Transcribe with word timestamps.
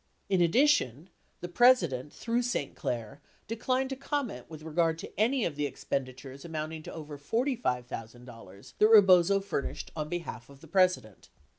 In 0.29 0.41
addi 0.41 0.67
tion, 0.67 1.11
the 1.41 1.47
President 1.47 2.11
through 2.11 2.41
St. 2.41 2.73
Clair 2.73 3.21
declined 3.47 3.91
to 3.91 3.95
comment 3.95 4.49
with 4.49 4.63
regard 4.63 4.97
to 4.97 5.13
any 5.19 5.45
of 5.45 5.55
the 5.55 5.67
expenditures 5.67 6.43
amounting 6.43 6.81
to 6.81 6.91
over 6.91 7.19
$45,000 7.19 8.73
that 8.79 8.87
Rebozo 8.87 9.39
furnished 9.41 9.91
on 9.95 10.09
behalf 10.09 10.49
of 10.49 10.61
the 10.61 10.67
President. 10.67 11.29